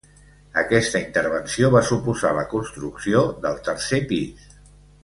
Aquesta 0.61 1.01
intervenció 1.03 1.69
va 1.77 1.83
suposar 1.91 2.33
la 2.39 2.47
construcció 2.57 3.23
del 3.47 3.65
tercer 3.71 4.03
pis. 4.15 4.53